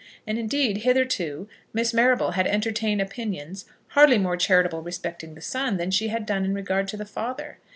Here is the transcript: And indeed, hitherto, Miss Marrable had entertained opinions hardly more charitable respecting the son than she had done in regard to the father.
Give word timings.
And 0.25 0.39
indeed, 0.39 0.77
hitherto, 0.77 1.47
Miss 1.73 1.93
Marrable 1.93 2.31
had 2.31 2.47
entertained 2.47 3.01
opinions 3.01 3.65
hardly 3.89 4.17
more 4.17 4.35
charitable 4.35 4.81
respecting 4.81 5.35
the 5.35 5.41
son 5.41 5.77
than 5.77 5.91
she 5.91 6.07
had 6.07 6.25
done 6.25 6.43
in 6.43 6.55
regard 6.55 6.87
to 6.87 6.97
the 6.97 7.05
father. 7.05 7.59